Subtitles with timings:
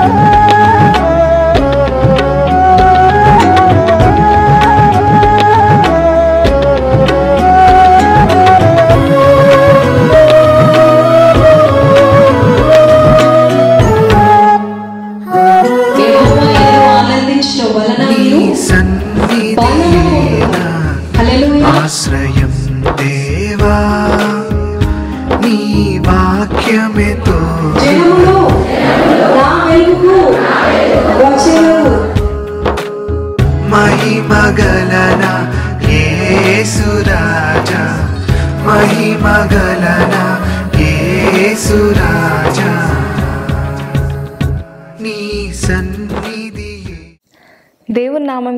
[0.00, 0.24] Oh.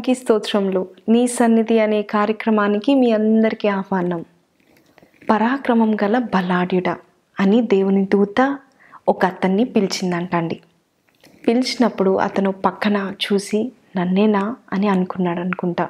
[0.01, 0.89] దేవుని స్తోత్రములు.
[1.09, 4.25] నీ సన్నిధి అనే కార్యక్రమానికి మీ అందరికీ ఆహ్వానం.
[5.31, 6.89] పరాక్రమం గల బలాడ్యుడ
[7.41, 8.59] అని దేవుని దూత
[9.09, 10.61] ఒక అతన్ని పిలిచిందంటండి.
[11.49, 15.89] పిలిచినప్పుడు అతను పక్కన చూసి నన్నేనా అని అనుకున్నాడు అనుకుంటా.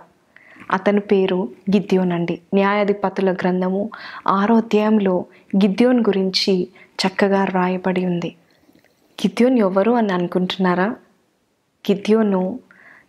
[0.70, 2.40] అతని పేరు గిద్యోన్ అండి.
[2.54, 3.90] న్యాయాధిపతుల గ్రంథము
[4.28, 5.24] ఆరో అధ్యాయంలో
[5.56, 6.68] గిద్యోన్ గురించి
[7.06, 8.34] చక్కగా రాయబడి ఉంది.
[9.22, 10.96] గిద్యోన్ ఎవరు అని అనుకుంటున్నారా?
[11.90, 12.60] గిద్యోను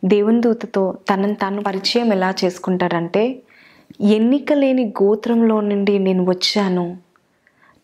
[0.06, 3.40] దేవుని దూతతో తనను తాను పరిచయం ఎలా చేసుకుంటాడంటే
[4.02, 6.98] ఎన్నిక లేని గోత్రంలో నుండి నేను వచ్చాను.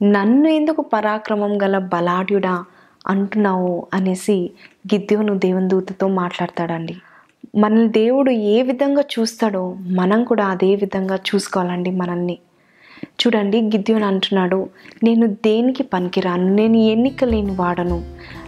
[0.03, 2.65] నన్ను ఎందుకు పరాక్రమం గల బలాఢ్యుడా
[3.07, 4.51] అంటున్నావు అనేసి
[4.93, 6.95] గిద్యోను దేవుని దూతతో మాట్లాడతాడండి.
[7.55, 12.37] మనల్ని దేవుడు ఏ విధంగా చూస్తాడో మనం కూడా అదే విధంగా చూసుకోవాలండి మనల్ని.
[13.05, 14.69] చూడండి గిద్యోన్ అంటున్నాడు
[15.03, 16.53] నేను దేనికి పనికిరాను?
[16.53, 18.03] నేను ఎన్నిక లేని వాడను.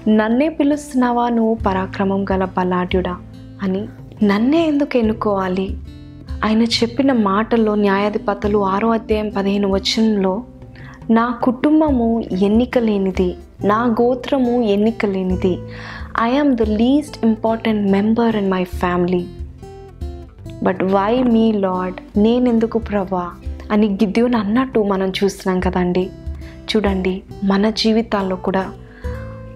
[0.07, 1.29] నన్నే పిలుస్తున్నావా?
[1.29, 3.17] నువ్వు పరాక్రమం గల బలాఢ్యుడా?
[3.63, 3.87] అని
[4.23, 5.77] నన్నే ఎందుకు ఎన్నుకోవాలి?
[6.45, 10.43] ఆయన చెప్పిన మాటల్లో న్యాయాధిపతులు ఆరో అధ్యాయం పదిహేను వచనంలో
[11.09, 15.57] నా కుటుంబము ఎన్నిక లేనిది నా గోత్రము ఎన్నిక లేనిది
[16.21, 19.25] I am the least important member in my family
[20.63, 23.31] but why me Lord నేనెందుకు ప్రభా?
[23.71, 26.09] అని గిద్యోని అన్నట్టు మనం చూస్తున్నాం కదండి.
[26.75, 28.71] చూడండి మన జీవితాల్లో కూడా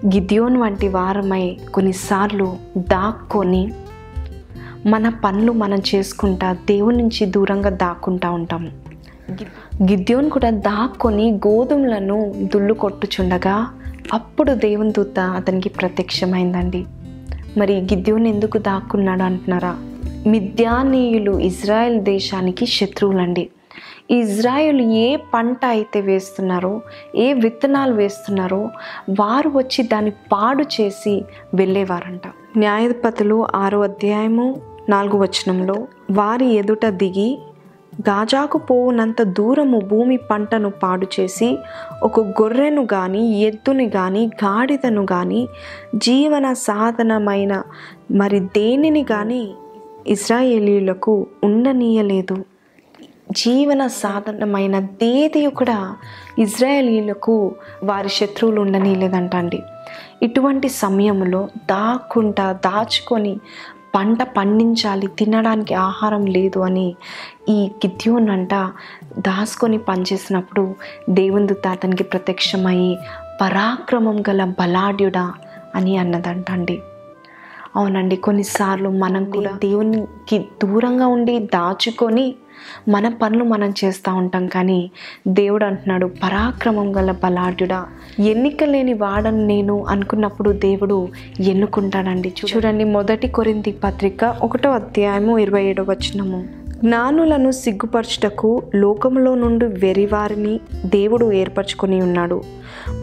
[0.05, 3.71] గిద్యోన్ వంటి వారమై కొన్నిసార్లు దాక్కొని
[4.85, 8.71] మన పనులు మనం చేసుకుంటా దేవుని నుంచి దూరంగా దాక్కుంటా ఉంటాం.
[9.83, 13.69] గిద్యోన్ కూడా దాక్కొని గోధుమలను దుళ్ళు కొట్టుచుండగా
[14.13, 16.85] అప్పుడు దేవుని దూత అతనికి ప్రత్యక్షమైందండి.
[17.57, 19.77] మరి గిద్యోన్ ఎందుకు దాక్కున్నాడు అంటున్నారా?
[20.27, 23.49] మిద్యానీయులు ఇజ్రాయెల్ దేశానికి శత్రువులండి.
[24.11, 26.81] ఇజ్రాయెల్ ఏ పంట అయితే వేస్తున్నారో
[27.15, 28.69] ఏ విత్తనాలు వేస్తున్నారో
[29.19, 32.21] వారు వచ్చి దాన్ని పాడు చేసి వెళ్ళేవారంట.
[32.57, 37.39] న్యాయాధిపతులు ఆరో అధ్యాయము నాలుగు వచనంలో వారి ఎదుట దిగి
[38.01, 41.57] గాజాకు పోవునంత దూరము భూమి పంటను పాడు చేసి
[42.03, 45.49] ఒక గొర్రెను కానీ ఎద్దుని కానీ గాడిదను కానీ
[45.95, 47.63] జీవన సాధనమైన
[48.11, 49.53] మరి దేనిని కానీ
[50.07, 52.45] ఇజ్రాయేలీలకు ఉండనీయలేదు.
[53.31, 55.95] జీవన సాధనమైన దేది కూడా
[56.39, 59.59] ఇజ్రాయేలీలకు వారి శత్రువులు ఉండనీయలేదంట అండి
[60.23, 63.39] ఇటువంటి సమయంలో దాక్కుంటా దాచుకొని
[63.93, 66.87] పంట పండించాలి తినడానికి ఆహారం లేదు అని
[67.49, 68.53] ఈ గిద్యోన్ అంట
[69.19, 70.63] దాసుకొని పనిచేసినప్పుడు
[71.09, 72.91] దేవుని దూత అతనికి ప్రత్యక్షమయ్యి
[73.41, 75.27] పరాక్రమం గల బలాఢ్యుడా
[75.75, 76.77] అని అన్నదంట అండి
[77.75, 82.35] అవునండి కొన్నిసార్లు మనం కూడా దేవునికి దూరంగా ఉండి దాచుకొని
[82.87, 84.47] మన పనులు మనం చేస్తూ ఉంటాం.
[84.47, 84.91] కానీ
[85.27, 87.85] దేవుడు అంటున్నాడు పరాక్రమం గల బలాఢ్యుడా
[88.19, 91.07] ఎన్నిక లేని వాడని నేను అనుకున్నప్పుడు దేవుడు
[91.39, 92.33] ఎన్నుకుంటాడండి.
[92.55, 92.83] చూడండి.
[92.83, 96.62] మొదటి కొరింది పత్రిక ఒకటో అధ్యాయము ఇరవై ఏడో వచనము.
[96.83, 102.41] జ్ఞానులను సిగ్గుపరచుటకు లోకములో నుండి వెరివారిని దేవుడు ఏర్పరచుకొని ఉన్నాడు.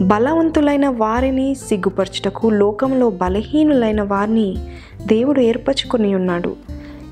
[0.01, 4.57] బలవంతులైన వారిని సిగ్గుపరచుటకు లోకంలో బలహీనులైన వారిని
[5.05, 6.55] దేవుడు ఏర్పరచుకొని ఉన్నాడు.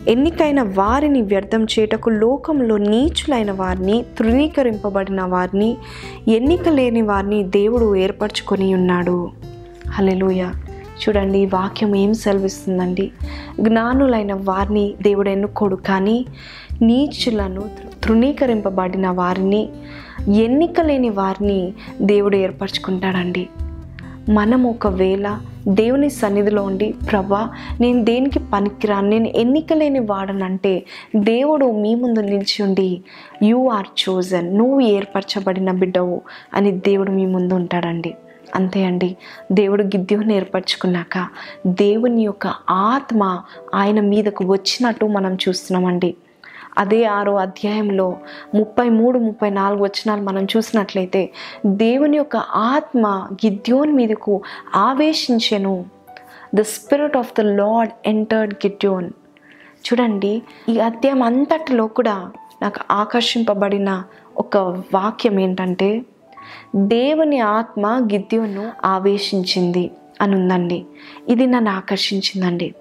[0.07, 5.77] ఎన్నికైన వారిని వ్యర్థం చేయటకు లోకంలో నీచులైన వారిని తృణీకరింపబడిన వారిని
[6.27, 9.29] ఎన్నిక లేని వారిని దేవుడు ఏర్పరచుకొని ఉన్నాడు.
[9.89, 10.53] హలెలుయా
[11.01, 13.11] చూడండి ఈ వాక్యం ఏం సెలవిస్తుందండి?
[13.59, 16.25] జ్ఞానులైన వారిని దేవుడు ఎన్నుకోడు కానీ
[16.81, 17.69] నీచులను
[18.03, 19.69] తృణీకరింపబడిన వారిని
[20.35, 23.49] ఎన్నిక లేని వారిని దేవుడు ఏర్పరచుకుంటాడండి.
[24.29, 25.37] మనం ఒకవేళ
[25.67, 27.49] దేవుని సన్నిధిలో ఉండి ప్రభా
[27.81, 29.09] నేను దేనికి పనికిరాను?
[29.09, 30.85] నేను ఎన్నిక లేని వాడనంటే
[31.15, 33.01] దేవుడు మీ ముందు నిలిచి ఉండి
[33.43, 36.21] యు ఆర్ చోజన్ నువ్వు ఏర్పరచబడిన బిడ్డవు
[36.53, 38.15] అని దేవుడు మీ ముందు ఉంటాడండి.
[38.55, 39.17] అంతే అండి.
[39.51, 41.27] దేవుడు గిద్యోని ఏర్పరచుకున్నాక
[41.67, 43.41] దేవుని యొక్క ఆత్మ
[43.75, 46.15] ఆయన మీదకు వచ్చినట్టు మనం చూస్తున్నామండి.
[46.77, 48.17] అదే ఆరో అధ్యాయంలో
[48.55, 51.29] ముప్పై మూడు ముప్పై నాలుగు వచనాలు మనం చూసినట్లయితే
[51.65, 54.41] దేవుని యొక్క ఆత్మ గిద్యోన్ మీదకు
[54.75, 55.85] ఆవేశించెను.
[56.55, 59.09] The spirit of the Lord entered Gideon
[59.85, 62.31] చూడండి ఈ అధ్యాయం అంతటిలో కూడా
[62.61, 64.03] నాకు ఆకర్షింపబడిన
[64.37, 64.57] ఒక
[64.93, 66.01] వాక్యం ఏంటంటే
[66.75, 70.85] దేవుని ఆత్మ గిద్యోను ఆవేశించింది అని ఉందండి
[71.29, 72.75] ఇది నన్ను ఆకర్షించిందండి.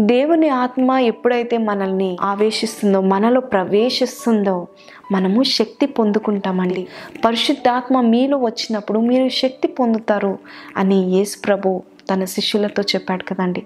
[0.00, 4.66] దేవుని ఆత్మ ఎప్పుడైతే మనల్ని ఆవేశిస్తుందో మనలో ప్రవేశిస్తుందో
[5.12, 6.86] మనము శక్తి పొందుకుంటామండి.
[7.24, 10.38] పరిశుద్ధాత్మ మీలో వచ్చినప్పుడు మీరు శక్తి పొందుతారు
[10.76, 13.62] అని యేసు ప్రభు తన శిష్యులతో చెప్పాడు కదండి.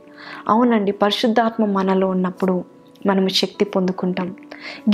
[0.49, 2.65] అవునండి పరిశుద్ధాత్మ మనలో ఉన్నప్పుడు
[3.07, 4.35] మనము శక్తి పొందుకుంటాం.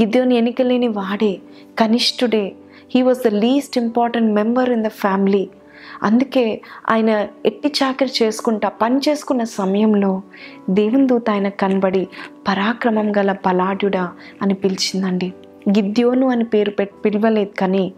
[0.02, 1.38] గిద్యోని ఎన్నికలేని వాడే
[1.78, 2.52] కనిష్ఠుడే
[2.94, 5.48] he was the least important member in the family
[6.02, 10.22] అందుకే ఆయన ఎట్టి చాకరి చేసుకుంటా పని చేసుకున్న సమయంలో
[10.70, 12.08] దేవుని దూత ఆయన కనబడి
[12.48, 14.12] పరాక్రమం గల బలాఢ్యుడా
[14.42, 15.32] అని పిలిచిందండి.
[15.68, 17.92] గిద్యోను అని పేరు పెట్టి పిలవలేదు కానీ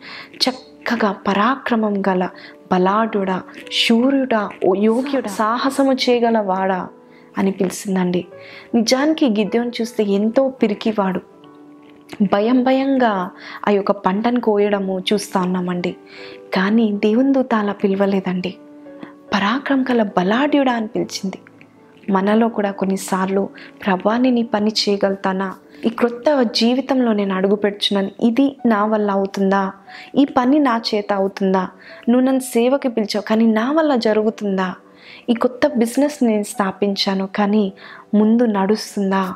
[0.45, 2.29] చక్కగా పరాక్రమం గల
[2.73, 6.89] బలాఢ్యుడా శూర్యుడా ఓ యోగ్యుడా సాహసము చేయగల వాడా
[7.39, 8.27] అని పిలిచిందండి.
[8.75, 11.36] నిజానికి గిద్యోను చూస్తే ఎంతో పిరికివాడు.
[12.23, 13.31] భయం భయంగా
[13.69, 15.97] ఆ యొక్క పంటను కోయడము చూస్తూ ఉన్నామండి.
[16.55, 18.55] కానీ దేవుని దూత అలా పిలవలేదండి.
[19.35, 21.39] పరాక్రమం గల బలాఢ్యుడా అని పిలిచింది.
[22.11, 23.49] మనలో కూడా కొన్నిసార్లు
[23.87, 25.55] ప్రభాని నీ పని చేయగలుగుతానా?
[25.85, 28.27] ఈ క్రొత్త జీవితంలో నేను అడుగు పెడుచున్నాను.
[28.27, 29.73] ఇది నా వల్ల అవుతుందా?
[30.17, 31.69] ఈ పని నా చేత అవుతుందా?
[32.09, 34.75] నువ్వు నన్ను సేవకి పిలిచావు కానీ నా వల్ల జరుగుతుందా?
[35.31, 37.73] ఈ కొత్త బిజినెస్ నేను స్థాపించాను కానీ
[38.15, 39.35] ముందు నడుస్తుందా?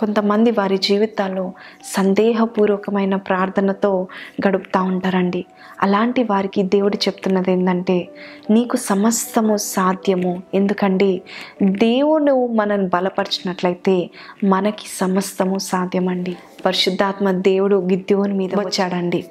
[0.00, 1.52] కొంతమంది వారి జీవితాల్లో
[1.96, 4.06] సందేహపూర్వకమైన ప్రార్థనతో
[4.48, 5.44] గడుపుతూ ఉంటారండి.
[5.82, 8.08] అలాంటి వారికి దేవుడు చెప్తున్నది ఏంటంటే
[8.50, 10.42] నీకు సమస్తము సాధ్యము.
[10.54, 11.20] ఎందుకంటే
[11.62, 14.10] దేవుడు మనల్ని బలపరిచినట్లయితే
[14.44, 16.36] మనకి సమస్తము సాధ్యమండి.
[16.64, 19.24] పరిశుద్ధాత్మ దేవుడు గిద్యోని మీద వచ్చాడండి.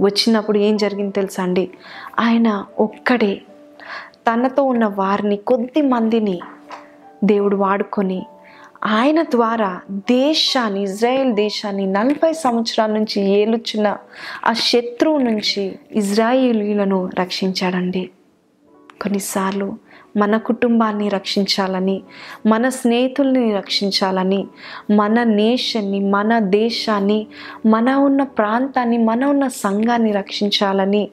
[0.00, 1.70] వచ్చినప్పుడు ఏం జరిగింది తెలుసా అండి?
[2.20, 3.42] ఆయన ఒక్కడే
[4.28, 6.40] తనతో ఉన్న వారిని కొద్ది మందిని
[7.24, 8.26] దేవుడు వాడుకొని
[8.84, 13.96] ఆయన ద్వారా దేశాన్ని ఇజ్రాయెల్ దేశాన్ని నలభై సంవత్సరాల నుంచి ఏలుచున్న
[14.44, 18.10] ఆ శత్రువు నుంచి ఇజ్రాయేలీలను రక్షించాడండి.
[19.00, 22.02] కొన్నిసార్లు మన కుటుంబాన్ని రక్షించాలని
[22.46, 24.46] మన స్నేహితుల్ని రక్షించాలని
[24.90, 27.26] మన నేషన్ని మన దేశాన్ని
[27.66, 31.10] మన ఉన్న ప్రాంతాన్ని మన ఉన్న సంఘాన్ని రక్షించాలని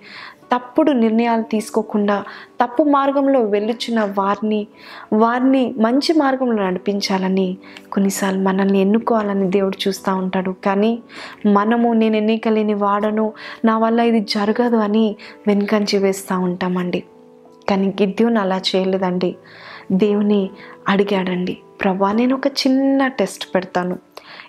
[0.51, 2.23] తప్పుడు నిర్ణయాలు తీసుకోకుండా
[2.61, 4.67] తప్పు మార్గంలో వెళ్ళుచున్న వారిని
[5.13, 7.57] వారిని మంచి మార్గంలో నడిపించాలని
[7.91, 10.55] కొన్నిసార్లు మనల్ని ఎన్నుకోవాలని దేవుడు చూస్తూ ఉంటాడు.
[10.65, 10.99] కానీ
[11.45, 13.33] మనము నేను ఎన్నికలేని వాడను
[13.65, 15.15] నా వల్ల ఇది జరగదు అని
[15.47, 17.03] వెనుకంచి వేస్తూ ఉంటామండి.
[17.69, 19.35] కానీ గిద్యోన్ అలా చేయలేదండి.
[19.91, 20.49] దేవుని
[20.87, 23.97] అడిగాడండి ప్రభా నేను ఒక చిన్న టెస్ట్ పెడతాను.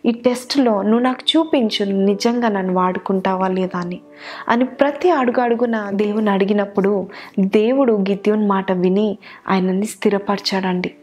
[0.06, 4.00] ఈ టెస్ట్లో నువ్వు నాకు చూపించు నిజంగా నన్ను వాడుకుంటావా లేదా అని.
[4.49, 9.19] అని ప్రతి అడుగు అడుగున దేవుని అడిగినప్పుడు దేవుడు గిద్యోన్ మాట విని
[9.49, 10.94] ఆయనని స్థిరపరచాడండి.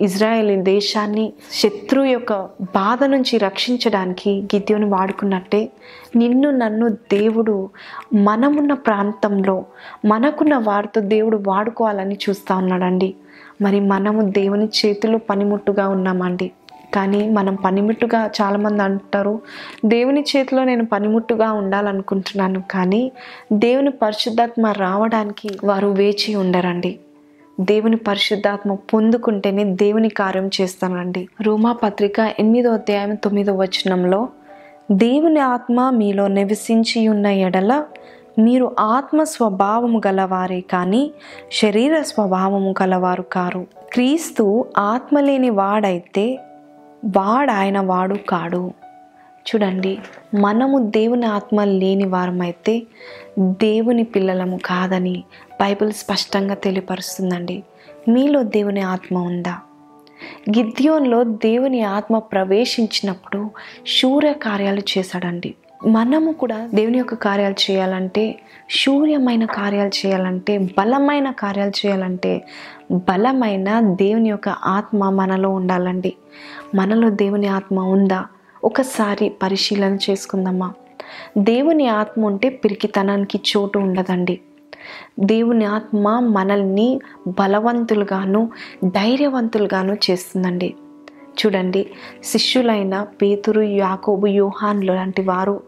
[0.00, 2.32] ఇజ్రాయెల్ దేశాన్ని శత్రువు యొక్క
[2.62, 5.68] బాధ నుంచి రక్షించడానికి గిద్యోని వాడుకున్నట్టే
[6.16, 7.70] నిన్ను నన్ను దేవుడు
[8.14, 9.64] మనమున్న ప్రాంతంలో
[10.04, 13.14] మనకున్న వారితో దేవుడు వాడుకోవాలని చూస్తూ ఉన్నాడండి.
[13.62, 16.50] మరి మనము దేవుని చేతిలో పనిముట్టుగా ఉన్నామండి.
[16.96, 19.40] కానీ మనం పనిముట్టుగా చాలామంది అంటారు
[19.84, 23.12] దేవుని చేతిలో నేను పనిముట్టుగా ఉండాలనుకుంటున్నాను కానీ
[23.52, 26.98] దేవుని పరిశుద్ధాత్మ రావడానికి వారు వేచి ఉండరండి.
[27.60, 31.28] దేవుని పరిశుద్ధాత్మ పొందుకుంటేనే దేవుని కార్యం చేస్తానండి.
[31.42, 34.28] రోమా పత్రిక ఎనిమిదో అధ్యాయం తొమ్మిదో వచనంలో
[34.92, 37.84] దేవుని ఆత్మ మీలో నివసించి ఉన్న ఎడల
[38.38, 41.10] మీరు ఆత్మ స్వభావము గలవారే కానీ
[41.52, 43.66] శరీర స్వభావము గలవారు కారు.
[43.92, 44.44] క్రీస్తు
[44.78, 46.24] ఆత్మ లేని వాడైతే
[47.06, 48.72] వాడాయన ఆయన వాడు కాడు.
[49.46, 49.98] చూడండి
[50.40, 52.82] మనము దేవుని ఆత్మ లేని వారమైతే
[53.38, 55.24] దేవుని పిల్లలము కాదని
[55.60, 57.62] బైబిల్ స్పష్టంగా తెలియపరుస్తుందండి.
[58.08, 59.58] మీలో దేవుని ఆత్మ ఉందా?
[60.58, 63.50] గిద్యోన్లో దేవుని ఆత్మ ప్రవేశించినప్పుడు
[63.86, 65.54] శూర్య కార్యాలు చేశాడండి.
[65.86, 68.38] మనము కూడా దేవుని యొక్క కార్యాలు చేయాలంటే
[68.70, 72.46] శూర్యమైన కార్యాలు చేయాలంటే బలమైన కార్యాలు చేయాలంటే
[72.92, 76.12] బలమైన దేవుని యొక్క ఆత్మ మనలో ఉండాలండి.
[76.74, 78.24] మనలో దేవుని ఆత్మ ఉందా?
[78.64, 80.72] ఒకసారి పరిశీలన చేసుకుందామా?
[81.38, 84.40] దేవుని ఆత్మ ఉంటే పిరికితనానికి చోటు ఉండదండి.
[85.20, 88.50] దేవుని ఆత్మ మనల్ని బలవంతులుగాను
[88.84, 90.74] ధైర్యవంతులుగాను చేస్తుందండి.
[91.36, 91.86] చూడండి
[92.24, 95.62] శిష్యులైన పేతురు యాకోబు యోహాన్లు లాంటి వారు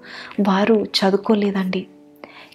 [0.48, 1.86] వారు చదువుకోలేదండి.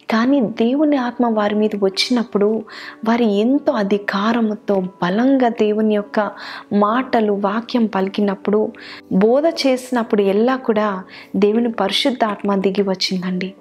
[0.09, 2.63] కానీ దేవుని ఆత్మ వారి మీద వచ్చినప్పుడు
[3.09, 6.31] వారు ఎంతో అధికారముతో బలంగా దేవుని యొక్క
[6.73, 8.71] మాటలు వాక్యం పలికినప్పుడు
[9.13, 11.03] బోధ చేసినప్పుడు ఎలా కూడా
[11.35, 13.53] దేవుని పరిశుద్ధాత్మ దిగి వచ్చిందండి.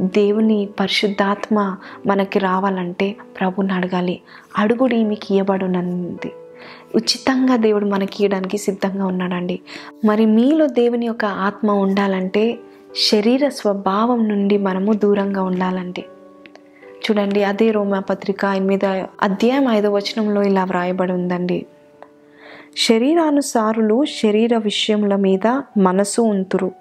[0.00, 1.76] దేవుని పరిశుద్ధాత్మ
[2.06, 4.20] మనకి రావాలంటే ప్రభుని అడగాలి.
[4.58, 6.32] అడుగుడి మీకు ఇవ్వబడునంది
[6.94, 9.60] ఉచితంగా దేవుడు మనకి ఇవ్వడానికి సిద్ధంగా ఉన్నాడండి.
[10.04, 12.58] మరి మీలో దేవుని యొక్క ఆత్మ ఉండాలంటే
[12.96, 16.04] శరీర స్వభావం నుండి మనము దూరంగా ఉండాలండి
[16.86, 18.86] చూడండి అదే రోమాపత్రిక ఎనిమిది
[19.22, 21.66] అధ్యాయం ఐదో వచనంలో ఇలా వ్రాయబడి ఉందండి.
[22.76, 25.46] శరీరానుసారులు శరీర విషయముల మీద
[25.78, 26.72] మనసు ఉంతురు.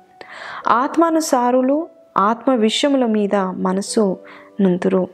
[0.68, 1.88] ఆత్మానుసారులు
[2.18, 4.18] ఆత్మ విషయముల మీద మనసు
[4.62, 5.08] నుంతురు.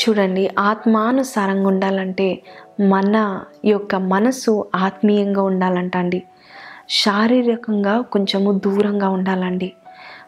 [0.00, 2.42] చూడండి ఆత్మానుసారంగా ఉండాలంటే
[2.80, 6.22] మన యొక్క మనసు ఆత్మీయంగా ఉండాలంట అండి
[6.90, 9.72] శారీరకంగా కొంచెము దూరంగా ఉండాలండి.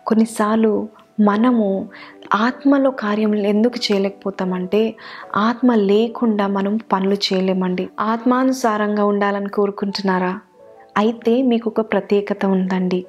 [0.08, 0.88] కొన్నిసార్లు
[1.20, 1.88] మనము
[2.34, 4.94] ఆత్మలో కార్యములు ఎందుకు చేయలేకపోతామంటే
[5.36, 7.88] ఆత్మ లేకుండా మనం పనులు చేయలేమండి.
[8.00, 10.40] ఆత్మానుసారంగా ఉండాలని కోరుకుంటున్నారా?
[10.98, 13.06] అయితే మీకు ఒక ప్రత్యేకత ఉందండి.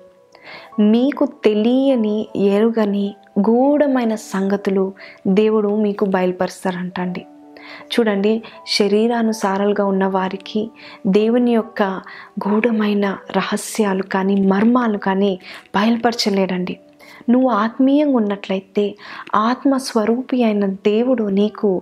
[0.80, 4.94] మీకు తెలియని ఎరుగని గూఢమైన సంగతులు
[5.28, 7.26] దేవుడు మీకు బయలుపరుస్తారంటండి.
[7.94, 10.72] చూడండి శరీరానుసారాలుగా ఉన్న వారికి
[11.08, 11.84] దేవుని యొక్క
[12.48, 15.40] గూఢమైన రహస్యాలు కానీ మర్మాలు కానీ
[15.76, 16.80] బయలుపరచలేడండి.
[17.30, 18.96] నువ్వు ఆత్మీయంగా ఉన్నట్లయితే
[19.36, 21.82] ఆత్మస్వరూపి అయిన దేవుడు నీకు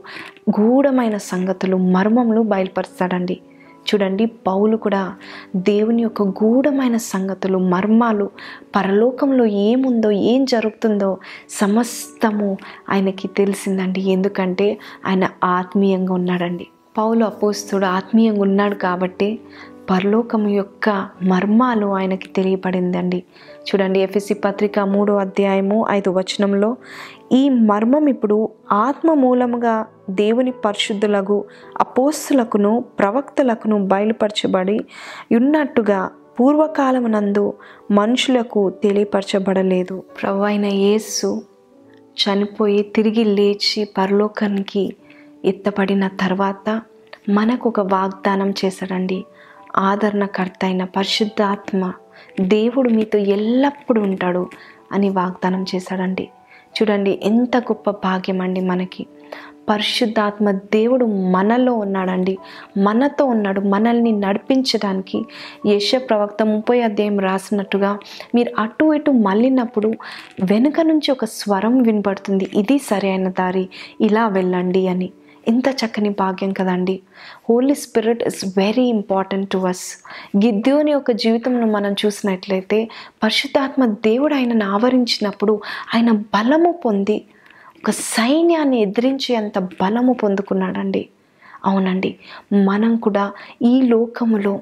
[0.62, 3.40] గూఢమైన సంగతులు మర్మములు బయలుపరుస్తాడండి.
[3.88, 5.16] చూడండి పౌలు కూడా
[5.56, 8.30] దేవుని యొక్క గూఢమైన సంగతులు మర్మాలు
[8.76, 11.18] పరలోకంలో ఏముందో ఏం జరుగుతుందో
[11.50, 12.58] సమస్తము
[12.90, 14.02] ఆయనకి తెలిసిందండి.
[14.02, 16.68] ఎందుకంటే ఆయన ఆత్మీయంగా ఉన్నాడండి.
[16.98, 19.40] పౌలు అపోస్తుడు ఆత్మీయంగా ఉన్నాడు కాబట్టి
[19.90, 20.90] పరలోకము యొక్క
[21.24, 23.24] మర్మాలు ఆయనకి తెలియబడిందండి
[23.68, 26.78] చూడండి ఎఫ్ఎస్సి పత్రిక మూడో అధ్యాయము ఐదు వచనంలో
[27.32, 31.46] ఈ మర్మం ఇప్పుడు ఆత్మ మూలముగా దేవుని పరిశుద్ధులకు
[31.82, 34.78] అపోస్తులకును ప్రవక్తలకును బయలుపరచబడి
[35.32, 36.00] ఉన్నట్టుగా
[36.40, 37.54] పూర్వకాలమునందు
[37.92, 40.04] మనుషులకు తెలియపరచబడలేదు.
[40.22, 41.30] ప్రభు అయిన యేసు
[42.18, 44.84] చనిపోయి తిరిగి లేచి పరలోకానికి
[45.46, 46.82] ఎత్తపడిన తర్వాత
[47.30, 49.26] మనకు ఒక వాగ్దానం చేశాడండి.
[49.78, 51.94] ఆదరణకర్త అయిన పరిశుద్ధాత్మ
[52.42, 54.50] దేవుడు మీతో ఎల్లప్పుడూ ఉంటాడు
[54.92, 56.30] అని వాగ్దానం చేశాడండి.
[56.78, 59.06] చూడండి ఎంత గొప్ప భాగ్యం అండి మనకి.
[59.70, 62.38] పరిశుద్ధాత్మ దేవుడు మనలో ఉన్నాడండి.
[62.78, 65.26] మనతో ఉన్నాడు మనల్ని నడిపించడానికి.
[65.68, 68.00] యశ ప్రవక్త ముప్పై అధ్యాయం రాసినట్టుగా
[68.36, 69.94] మీరు అటు ఇటు మళ్ళినప్పుడు
[70.52, 72.50] వెనుక నుంచి ఒక స్వరం వినపడుతుంది.
[72.54, 73.70] ఇది సరైన దారి
[74.02, 75.10] ఇలా వెళ్ళండి అని.
[75.48, 77.00] ఎంత చక్కని భాగ్యం కదండి.
[77.50, 79.86] Holy Spirit is very important to us
[80.38, 82.90] గిద్యోని యొక్క జీవితంలో మనం చూసినట్లయితే
[83.24, 85.62] పరిశుద్ధాత్మ దేవుడు ఆయనను ఆవరించినప్పుడు
[85.96, 87.26] ఆయన బలము పొంది
[87.78, 91.10] ఒక సైన్యాన్ని ఎదిరించేంత బలము పొందుకున్నాడండి.
[91.66, 92.16] అవునండి.
[92.54, 94.60] మనం కూడా ఈ లోకములో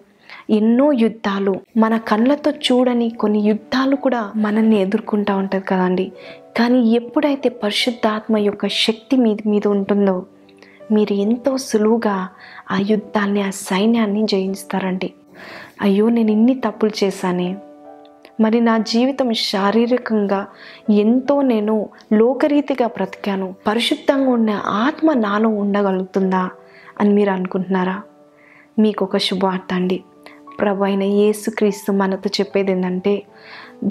[0.50, 6.12] ఎన్నో యుద్ధాలు మన కళ్ళతో చూడని కొన్ని యుద్ధాలు కూడా మనల్ని ఎదుర్కొంటూ ఉంటుంది కదండి.
[6.58, 10.26] కానీ ఎప్పుడైతే పరిశుద్ధాత్మ యొక్క శక్తి మీద మీద ఉంటుందో
[10.92, 12.30] మీరు ఎంతో సులువుగా
[12.72, 15.14] ఆ యుద్ధాన్ని ఆ సైన్యాన్ని జయించుతారండి.
[15.82, 17.58] అయ్యో నేను ఇన్ని తప్పులు చేశానే.
[18.42, 20.48] మరి నా జీవితం శారీరకంగా
[20.90, 23.56] ఎంతో నేను లోకరీతిగా బ్రతికాను.
[23.68, 26.50] పరిశుద్ధంగా ఉన్న ఆత్మ నాలో ఉండగలుగుతుందా
[27.00, 28.02] అని మీరు అనుకుంటున్నారా?
[28.80, 30.04] మీకు ఒక శుభవార్త అండి.
[30.60, 33.24] ప్రభు అయిన యేసుక్రీస్తు మనతో చెప్పేది ఏంటంటే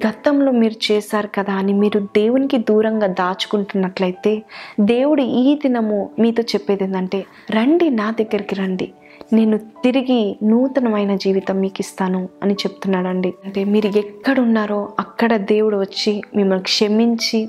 [0.07, 4.43] గతంలో మీరు చేశారు కదా అని మీరు దేవునికి దూరంగా దాచుకుంటున్నట్లయితే
[4.81, 8.93] దేవుడు ఈ దినము మీతో చెప్పేది ఏంటంటే రండి నా దగ్గరికి రండి.
[9.33, 13.35] నేను తిరిగి నూతనమైన జీవితం మీకు ఇస్తాను అని చెప్తున్నాడండి.
[13.45, 17.49] అంటే మీరు ఎక్కడున్నారో అక్కడ దేవుడు వచ్చి మిమ్మల్ని క్షమించి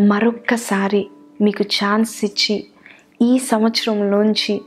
[0.00, 1.06] మరొక్కసారి
[1.40, 2.64] మీకు ఛాన్స్ ఇచ్చి
[3.22, 4.60] ఈ సంవత్సరంలోంచి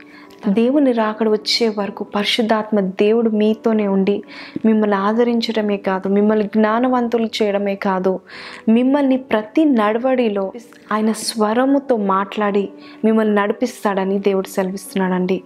[0.48, 4.22] దేవుని రాకడ వచ్చే వరకు పరిశుద్ధాత్మ దేవుడు మీతోనే ఉండి
[4.64, 8.20] మిమ్మల్ని ఆదరించడమే కాదు మిమ్మల్ని జ్ఞానవంతులు చేయడమే కాదు
[8.68, 10.52] మిమ్మల్ని ప్రతి నడవడిలో
[10.92, 12.68] ఆయన స్వరముతో మాట్లాడి
[13.04, 15.42] మిమ్మల్ని నడిపిస్తాడని దేవుడు సెలవిస్తున్నాడండి.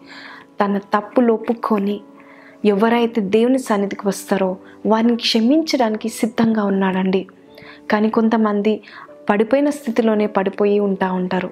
[0.65, 2.01] తన తప్పులు ఒప్పుకొని
[2.65, 7.27] ఎవరైతే దేవుని సన్నిధికి వస్తారో వారిని క్షమించడానికి సిద్ధంగా ఉన్నాడండి.
[7.91, 8.81] కానీ కొంతమంది
[9.31, 11.51] పడిపోయిన స్థితిలోనే పడిపోయి ఉంటా ఉంటారు.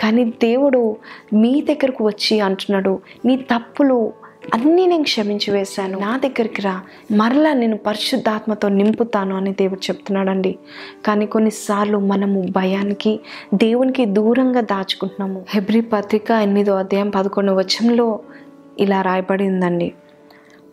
[0.00, 0.96] కానీ దేవుడు
[1.32, 4.12] మీ దగ్గరకు వచ్చి అంటున్నాడు నీ తప్పులు
[4.54, 5.98] అన్నీ నేను క్షమించి వేశాను.
[5.98, 6.80] నా దగ్గరికి రా.
[7.12, 10.58] మరలా నేను పరిశుద్ధాత్మతో నింపుతాను అని దేవుడు చెప్తున్నాడండి.
[11.06, 13.20] కానీ కొన్నిసార్లు మనము భయానికి
[13.54, 15.44] దేవునికి దూరంగా దాచుకుంటున్నాము.
[15.48, 18.20] హెబ్రి పత్రిక ఎనిమిదో అధ్యాయం పదకొండు వచనంలో
[18.78, 19.94] ఇలా రాయబడిందండి.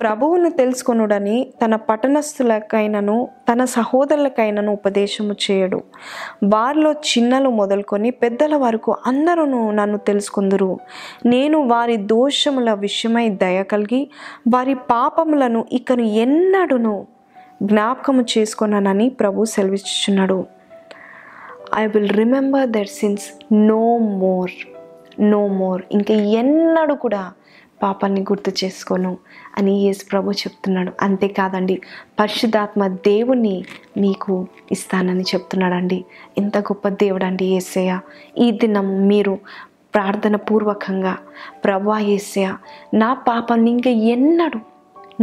[0.02, 5.82] ప్రభువును తెలుసుకొనుడని తన పట్టణస్థులకైనను తన సహోదరులకైనను ఉపదేశము చేయడు.
[6.44, 10.80] వారిలో చిన్నలు మొదలుకొని పెద్దల వరకు అందరూ నన్ను తెలుసుకుందురు.
[11.26, 14.10] నేను వారి దోషముల విషయమై దయ కలిగి
[14.52, 17.08] వారి పాపములను ఇకను ఎన్నడును
[17.64, 20.46] జ్ఞాపకము చేసుకున్నానని ప్రభు సెలవిస్తున్నాడు
[21.76, 24.52] I will remember that sins no more
[25.20, 27.32] no more ఇంకా ఎన్నడూ కూడా
[27.84, 29.12] పాపాన్ని గుర్తు చేసుకోను
[29.58, 30.92] అని యేసు ప్రభు చెప్తున్నాడు.
[31.02, 31.76] అంతేకాదండి
[32.20, 33.56] పరిశుద్ధాత్మ దేవుణ్ణి
[33.98, 34.34] మీకు
[34.72, 36.00] ఇస్తానని చెప్తున్నాడండి.
[36.38, 38.00] ఎంత గొప్ప దేవుడు అండి ఏసయ్య
[38.46, 39.36] ఈ దినం మీరు
[39.96, 41.16] ప్రార్థన పూర్వకంగా
[41.66, 42.48] ప్రభా ఏసయ్య
[43.02, 44.60] నా పాపాన్ని ఇంకా ఎన్నడు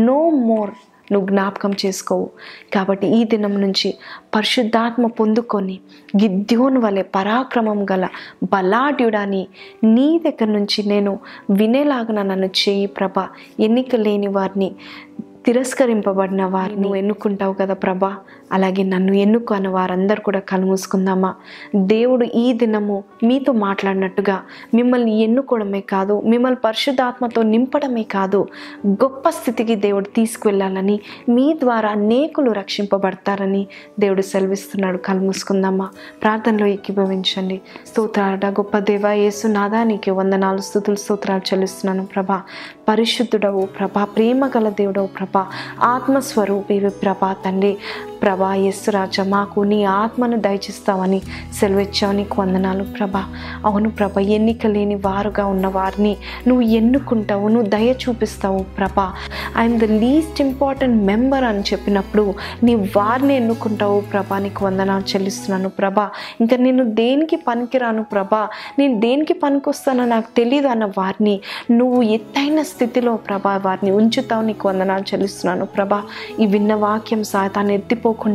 [0.06, 0.74] నో మోర్
[1.12, 2.30] నువ్వు జ్ఞాపకం చేసుకోవు.
[2.74, 3.94] కాబట్టి ఈ దినం నుంచి
[4.34, 5.80] పరిశుద్ధాత్మ పొందుకొని
[6.22, 8.08] గిద్యోను వలె పరాక్రమం గల
[8.42, 9.48] బలాఢ్యుడాని
[9.84, 11.18] నీ దగ్గర నుంచి నేను
[11.50, 13.12] వినేలాగా నన్ను చేయి ప్రభ.
[13.60, 14.74] ఎన్నిక లేని వారిని
[15.46, 18.16] తిరస్కరింపబడిన వారిని నువ్వు ఎన్నుకుంటావు కదా ప్రభా?
[18.52, 21.35] అలాగే నన్ను ఎన్నుకున్న వారందరూ కూడా కలుమూసుకుందామా
[21.76, 24.40] దేవుడు ఈ దినము మీతో మాట్లాడినట్టుగా
[24.75, 28.49] మిమ్మల్ని ఎన్నుకోవడమే కాదు మిమ్మల్ని పరిశుద్ధాత్మతో నింపడమే కాదు
[28.87, 33.66] గొప్ప స్థితికి దేవుడు తీసుకువెళ్ళాలని మీ ద్వారా అనేకులు రక్షింపబడతారని
[34.00, 34.99] దేవుడు సెలవిస్తున్నాడు.
[34.99, 35.88] కలుముసుకుందామా
[36.23, 42.42] ప్రార్థనలో ఎక్కిభవించండి స్తోత్రాడ గొప్ప దేవ యేసు నాదా నీకు వందనాలు స్థుతులు స్తోత్రాలు చెల్లిస్తున్నాను ప్రభా.
[42.88, 45.47] పరిశుద్ధుడవు ప్రభా ప్రేమ గల దేవుడవు ప్రభా.
[45.83, 47.76] ఆత్మస్వరూపి ప్రభా తండ్రి.
[48.23, 51.23] ప్రభా యస్సు రాజా మాకు నీ ఆత్మను దయచిస్తావని
[51.61, 53.25] సెలవిచ్చావు నీకు వందనాలు ప్రభా.
[53.64, 56.16] అవును ప్రభా ఎన్నిక లేని వారుగా ఉన్న వారిని
[56.49, 59.12] నువ్వు ఎన్నుకుంటావు నువ్వు దయ చూపిస్తావు ప్రభా.
[59.59, 66.11] I am the least important member అని చెప్పినప్పుడు నీ వారిని ఎన్నుకుంటావు ప్రభా నీకు వందనాలు చెల్లిస్తున్నాను ప్రభా.
[66.40, 68.49] ఇంకా నేను దేనికి పనికిరాను ప్రభా?
[68.78, 75.02] నేను దేనికి పనికొస్తానో నాకు తెలియదు అన్న వారిని నువ్వు ఎత్తైన స్థితిలో ప్రభా వారిని ఉంచుతావు నీకు వందనాలు
[75.02, 76.02] చెల్లిస్తున్నాను ప్రభా.
[76.40, 78.29] ఈ విన్న వాక్యం సాతాన్ని ఎత్తిపోకుండా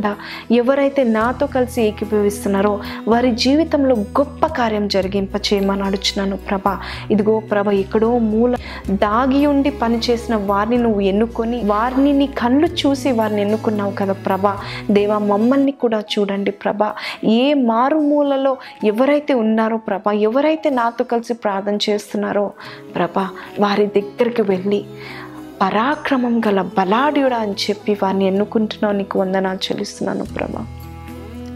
[0.51, 6.79] ఎవరైతే నాతో కలిసి ఏకీభవిస్తున్నారో వారి జీవితంలో గొప్ప కార్యం జరిగింప చేయమని అడుచున్నాను ప్రభా.
[7.11, 8.55] ఇదిగో ప్రభ ఎక్కడో మూల
[8.89, 14.57] దాగి ఉండి పనిచేసిన వారిని నువ్వు ఎన్నుకొని వారిని నీ కళ్ళు చూసి వారిని ఎన్నుకున్నావు కదా ప్రభా.
[14.91, 16.93] దేవా మమ్మల్ని కూడా చూడండి ప్రభా.
[17.23, 22.51] ఏ మారుమూలలో ఎవరైతే ఉన్నారో ప్రభా ఎవరైతే నాతో కలిసి ప్రార్థన చేస్తున్నారో
[22.95, 24.85] ప్రభా వారి దగ్గరికి వెళ్ళి
[25.61, 28.93] పరాక్రమం గల బలాఢ్యుడా అని చెప్పి వారిని ఎన్నుకుంటున్నావు?
[28.93, 30.67] నీకు వందనాలు చెల్లిస్తున్నాను ప్రభా.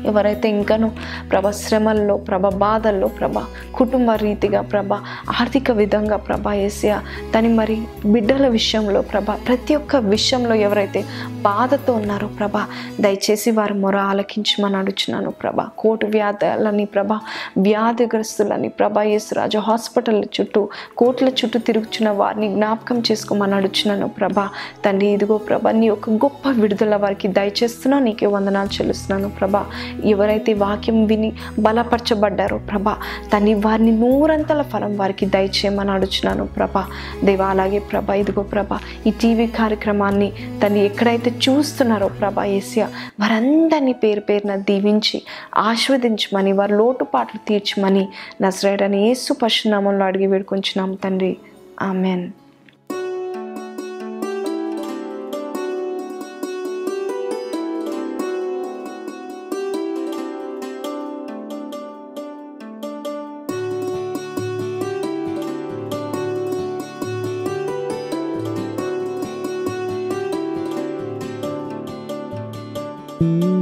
[0.06, 0.90] ఎవరైతే ఇంకనూ
[1.32, 3.40] ప్రభ శ్రమల్లో ప్రభ బాధల్లో ప్రభ
[3.74, 4.94] కుటుంబ రీతిగా ప్రభ
[5.42, 7.02] ఆర్థిక విధంగా ప్రభ ఏసియా
[7.34, 11.06] తని మరి బిడ్డల విషయంలో ప్రభ ప్రతి ఒక్క విషయంలో ఎవరైతే
[11.42, 12.58] బాధతో ఉన్నారో ప్రభ
[13.00, 15.62] దయచేసి వారి మొర ఆలకించమని అడుచున్నాను ప్రభ.
[15.78, 17.14] కోటు వ్యాధులని ప్రభ
[17.58, 24.40] వ్యాధిగ్రస్తులని ప్రభ యేసురాజు హాస్పిటల్ చుట్టూ కోట్ల చుట్టూ తిరుగుచున్న వారిని జ్ఞాపకం చేసుకోమని అడుచున్నాను ప్రభ.
[24.86, 29.58] తండ్రి ఇదిగో ప్రభ నీ యొక్క గొప్ప విడుదల వారికి దయచేస్తున్నా నీకే వందనాలు చెల్లిస్తున్నాను ప్రభ.
[30.06, 32.90] ఎవరైతే వాక్యం విని బలపరచబడ్డారో ప్రభ
[33.34, 36.84] తని వారిని నూరంతల ఫలం వారికి దయచేయమని అడుచున్నాను ప్రభ.
[37.24, 38.68] దేవా అలాగే ప్రభ ఇదిగో ప్రభ
[39.08, 40.32] ఈ టీవీ కార్యక్రమాన్ని
[40.64, 42.88] తను ఎక్కడైతే చూస్తున్నారో ప్రభ ఏసియా
[43.20, 45.24] వారందరినీ పేరు పేరున దీవించి
[45.58, 48.08] ఆస్వాదించమని వారి లోటుపాట్లు తీర్చమని
[48.42, 51.38] నజరేడని ఏసు పశునామంలో అడిగి వేడుకొంచున్నాం తండ్రి.
[51.82, 52.32] ఆమెన్.
[73.22, 73.59] నా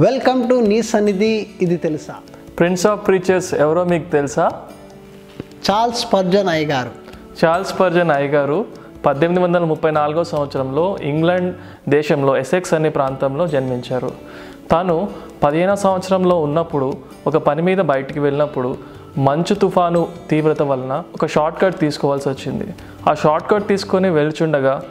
[0.00, 2.14] వెల్కమ్ టు నీ సన్నిధి ఇది తెలుసా?
[2.58, 4.46] ప్రిన్స్ ఆఫ్ ప్రీచర్స్ ఎవరో మీకు తెలుసా?
[5.66, 6.90] చార్ల్స్ పర్జన్ అయ్య గారు
[7.40, 8.64] చార్ల్స్ పర్జన్ అయ్య గారు
[9.06, 11.54] పద్దెనిమిది వందల ముప్పై నాలుగో సంవత్సరంలో ఇంగ్లాండ్
[11.88, 14.10] దేశంలో ఎసెక్స్ అనే ప్రాంతంలో జన్మించారు.
[14.70, 15.08] తాను
[15.42, 16.92] పదిహేనో సంవత్సరంలో ఉన్నప్పుడు
[17.26, 18.76] ఒక పని మీద బయటికి వెళ్ళినప్పుడు
[19.18, 22.74] మంచు తుఫాను తీవ్రత వలన ఒక షార్ట్ కట్ తీసుకోవాల్సి వచ్చింది.
[23.10, 24.82] ఆ షార్ట్ కట్ తీసుకొని వెళ్చుండగా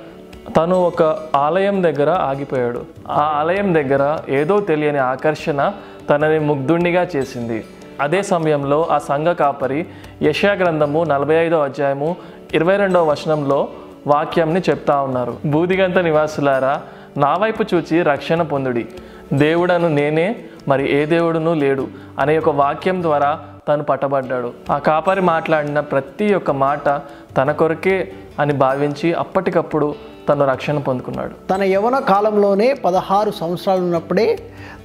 [0.52, 2.86] తను ఒక ఆలయం దగ్గర ఆగిపోయాడు.
[3.10, 5.72] ఆ ఆలయం దగ్గర ఏదో తెలియని ఆకర్షణ
[6.10, 7.64] తనని ముగ్ధుణ్ణిగా చేసింది.
[8.02, 9.86] అదే సమయంలో ఆ సంఘ కాపరి
[10.22, 12.16] యశా గ్రంథము నలభై ఐదో అధ్యాయము
[12.54, 13.68] ఇరవై రెండవ వచనంలో
[14.08, 15.38] వాక్యంని చెప్తా ఉన్నారు.
[15.46, 16.82] బూదిగంత నివాసులారా
[17.18, 18.88] నా వైపు చూచి రక్షణ పొందుడి.
[19.34, 20.36] దేవుడను నేనే
[20.68, 21.88] మరి ఏ దేవుడును లేడు
[22.20, 24.54] అనే ఒక వాక్యం ద్వారా తను పట్టబడ్డాడు.
[24.72, 26.90] ఆ కాపరి మాట్లాడిన ప్రతి ఒక్క మాట
[27.38, 29.96] తన కొరకే అని భావించి అప్పటికప్పుడు
[30.30, 31.48] తను రక్షణ పొందుకున్నాడు.
[31.50, 34.40] తన యవన కాలంలోనే పదహారు సంవత్సరాలు ఉన్నప్పుడే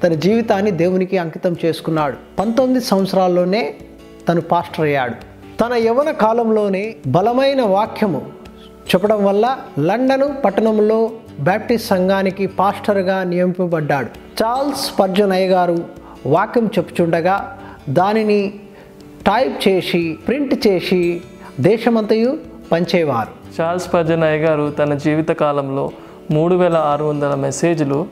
[0.05, 2.17] తన జీవితాన్ని దేవునికి అంకితం చేసుకున్నాడు.
[2.39, 3.75] పంతొమ్మిది సంవత్సరాల్లోనే
[4.29, 5.15] తను పాస్టర్ అయ్యాడు.
[5.61, 8.27] తన యవన కాలంలోనే బలమైన వాక్యము
[8.89, 14.09] చెప్పడం వల్ల లండన్ పట్టణంలో బ్యాప్టిస్ట్ సంఘానికి పాస్టర్గా నియమింపబడ్డాడు.
[14.43, 15.85] చార్ల్స్ పర్జన్ అయ్య గారు
[16.27, 18.61] వాక్యం చెప్పుచుండగా దానిని
[19.27, 21.21] టైప్ చేసి ప్రింట్ చేసి
[21.61, 22.39] దేశమంతయు
[22.73, 23.38] పంచేవారు.
[23.61, 25.91] చార్ల్స్ పర్జన్ గారు తన జీవితకాలంలో
[26.31, 28.07] మూడు వేల ఆరు వందల మెసేజ్లు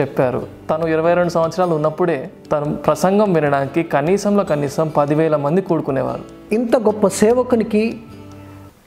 [0.00, 0.42] చెప్పారు.
[0.70, 6.54] తను ఇరవై రెండు సంవత్సరాలు ఉన్నప్పుడే తను ప్రసంగం వినడానికి కనీసంలో కనీసం పదివేల మంది కూడుకునేవారు.
[6.54, 7.96] ఇంత గొప్ప సేవకునికి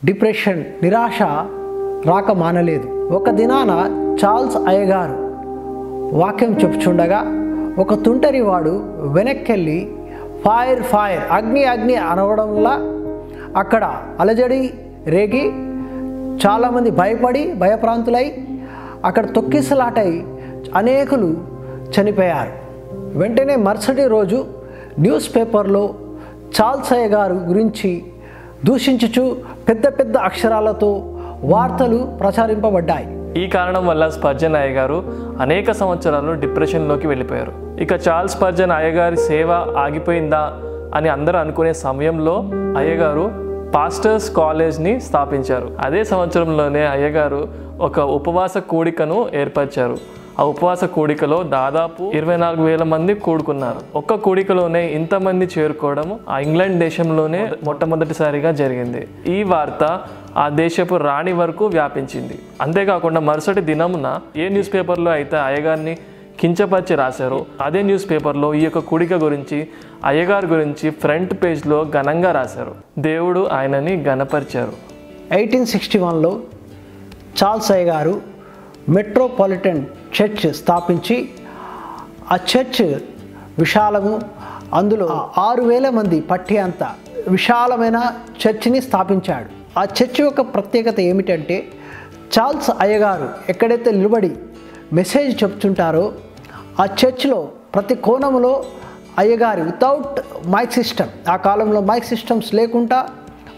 [0.05, 1.21] డిప్రెషన్ నిరాశ
[2.07, 3.09] రాక మానలేదు.
[3.09, 3.69] ఒక దినాన
[4.25, 5.29] చార్ల్స్ అయ్యగారు
[6.15, 7.21] వాక్యం చెప్పుచుండగా
[7.79, 9.91] ఒక తుంటరి వాడు వెనక్కెళ్ళి
[10.45, 12.67] ఫైర్ ఫైర్ అగ్ని అగ్ని అనవడం వల్ల
[13.57, 14.73] అక్కడ అలజడి
[15.07, 15.68] రేగి
[16.45, 18.37] చాలామంది భయపడి భయప్రాంతులై
[19.05, 20.23] అక్కడ తొక్కిసలాటై
[20.75, 21.37] అనేకులు
[21.99, 22.51] చనిపోయారు.
[23.17, 24.45] వెంటనే మరుసటి రోజు
[24.99, 25.93] న్యూస్ పేపర్లో
[26.61, 28.03] చార్ల్స్ గారు గురించి
[28.65, 29.37] దూషించుచు
[29.69, 33.07] పెద్ద పెద్ద అక్షరాలతో వార్తలు ప్రచారింపబడ్డాయి.
[33.43, 35.03] ఈ కారణం వల్ల స్పర్జన్ అయ్య గారు
[35.41, 37.53] అనేక సంవత్సరాలు డిప్రెషన్లోకి వెళ్ళిపోయారు.
[37.79, 40.53] ఇక చార్ల్స్ స్పర్జన్ అయ్యగారి సేవ ఆగిపోయిందా
[40.95, 45.67] అని అందరూ అనుకునే సమయంలో అయ్యగారు పాస్టర్స్ కాలేజ్ని స్థాపించారు.
[45.79, 47.47] అదే సంవత్సరంలోనే అయ్యగారు
[47.79, 49.97] ఒక ఉపవాస కూడికను ఏర్పరిచారు.
[50.39, 53.81] ఆ ఉపవాస కూడికలో దాదాపు ఇరవై నాలుగు వేల మంది కూడుకున్నారు.
[53.97, 59.07] ఒక్క కూడికలోనే ఇంతమంది చేరుకోవడం ఆ ఇంగ్లాండ్ దేశంలోనే మొట్టమొదటిసారిగా జరిగింది.
[59.27, 59.99] ఈ వార్త
[60.37, 62.39] ఆ దేశపు రాణి వరకు వ్యాపించింది.
[62.61, 65.97] అంతేకాకుండా మరుసటి దినమున ఏ న్యూస్ పేపర్లో అయితే అయ్యగారిని
[66.39, 67.45] కించపరిచి రాశారు.
[67.61, 69.67] అదే న్యూస్ పేపర్లో ఈ యొక్క కూడిక గురించి
[70.05, 72.75] అయ్యగారి గురించి ఫ్రంట్ పేజ్లో ఘనంగా రాశారు.
[72.99, 74.73] దేవుడు ఆయనని ఘనపరిచారు.
[75.31, 76.41] ఎయిటీన్ సిక్స్టీ వన్లో
[77.43, 78.21] చార్ల్స్ అయ్యగారు
[78.89, 79.85] మెట్రోపాలిటన్
[80.21, 81.29] చర్చ్ స్థాపించి
[82.31, 82.85] ఆ చర్చ్
[83.59, 84.21] విశాలము
[84.73, 86.83] అందులో ఆరు వేల మంది పట్టి అంత
[87.27, 88.13] విశాలమైన
[88.47, 89.79] చర్చిని స్థాపించాడు.
[89.79, 91.67] ఆ చర్చ్ యొక్క ప్రత్యేకత ఏమిటంటే
[92.39, 94.31] చార్ల్స్ అయ్యగారు ఎక్కడైతే నిలబడి
[94.93, 96.13] మెసేజ్ చెప్తుంటారో
[96.79, 98.65] ఆ చర్చ్లో ప్రతి కోణంలో
[99.17, 103.09] అయ్యగారి వితౌట్ మైక్ సిస్టమ్ ఆ కాలంలో మైక్ సిస్టమ్స్ లేకుండా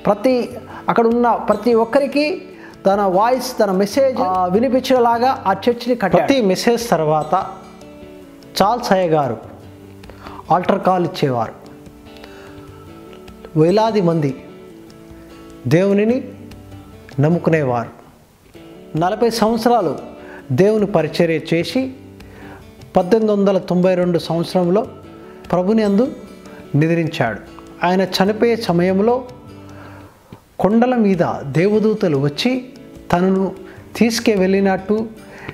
[0.05, 0.49] ప్రతి
[0.89, 2.41] అక్కడ ఉన్న ప్రతి ఒక్కరికి
[2.85, 4.17] తన వాయిస్ తన మెసేజ్
[4.51, 7.45] వినిపించేలాగా ఆ చర్చ్ని కట్టి ప్రతి మెసేజ్ తర్వాత
[8.61, 9.37] చార్ల్స్ అయ్య గారు
[10.51, 11.53] ఆల్టర్ కాల్ ఇచ్చేవారు.
[13.59, 14.43] వేలాది మంది
[15.67, 16.23] దేవునిని
[17.19, 17.89] నమ్ముకునేవారు.
[18.97, 19.99] నలభై సంవత్సరాలు
[20.51, 21.93] దేవుని పరిచర్య చేసి
[22.95, 24.81] పద్దెనిమిది వందల తొంభై రెండు సంవత్సరంలో
[25.51, 26.07] ప్రభుని అందు
[26.75, 27.39] నిద్రించాడు.
[27.85, 29.23] ఆయన చనిపోయే సమయంలో
[30.59, 32.69] కొండల మీద దేవదూతలు వచ్చి
[33.11, 33.55] తనను
[33.95, 35.07] తీసుకే వెళ్ళినట్టు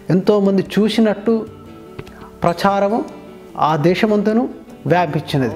[0.09, 1.47] ఎంతోమంది చూసినట్టు
[2.43, 3.05] ప్రచారము
[3.57, 4.49] ఆ దేశమంతను
[4.87, 5.55] వ్యాపించినది.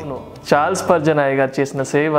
[0.53, 2.15] చార్ల్స్ పర్జనాయ్ గారు చేసిన సేవ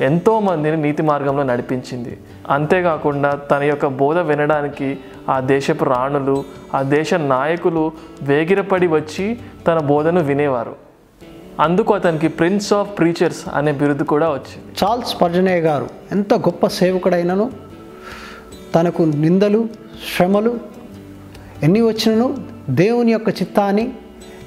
[0.00, 2.18] ఎంతో మందిని నీతి మార్గంలో నడిపించింది.
[2.50, 10.20] అంతేకాకుండా తన యొక్క బోధ వినడానికి ఆ దేశపు రాణులు ఆ దేశ నాయకులు వేగిరపడి వచ్చి తన బోధను
[10.20, 10.76] వినేవారు.
[11.60, 14.84] అందుకు అతనికి ప్రిన్స్ ఆఫ్ ప్రీచర్స్ అనే బిరుదు కూడా వచ్చింది.
[14.84, 17.50] చార్ల్స్ పర్జనయ్య గారు ఎంత గొప్ప సేవకుడైనను.
[18.74, 19.68] తనకు నిందలు
[20.16, 20.58] శ్రమలు
[21.62, 22.36] ఎన్ని వచ్చినను
[22.70, 23.92] దేవుని యొక్క చిత్తాన్ని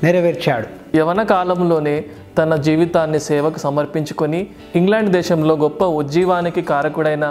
[0.04, 0.98] నెరవేర్చాడు.
[0.98, 2.06] యవన కాలంలోనే
[2.38, 7.26] తన జీవితాన్ని సేవకు సమర్పించుకొని ఇంగ్లాండ్ దేశంలో గొప్ప ఉజ్జీవానికి కారకుడైన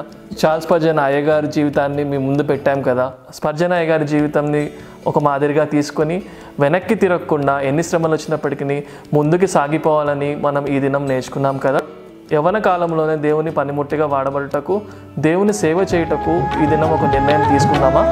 [0.44, 3.12] చార్ల్స్ స్పర్జన అయ్యగారి జీవితాన్ని మీ ముందు పెట్టాం కదా.
[3.34, 4.70] స్పర్జన్ అయ్యగారి జీవితాన్ని
[5.06, 6.22] ఒక మాదిరిగా తీసుకొని
[6.60, 8.84] వెనక్కి తిరగకుండా ఎన్ని శ్రమలు వచ్చినప్పటికీ
[9.14, 11.80] ముందుకు సాగిపోవాలని మనం ఈ దినం నేర్చుకున్నాం కదా.
[12.32, 14.74] యవన కాలంలోనే దేవుని పనిముట్టిగా వాడబడుటకు
[15.18, 18.04] దేవుని సేవ చేయుటకు ఈ దినం ఒక నిర్ణయం తీసుకుందామా